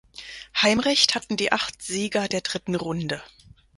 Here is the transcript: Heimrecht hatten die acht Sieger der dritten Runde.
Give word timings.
Heimrecht 0.59 1.13
hatten 1.13 1.37
die 1.37 1.51
acht 1.51 1.79
Sieger 1.83 2.27
der 2.27 2.41
dritten 2.41 2.73
Runde. 2.73 3.21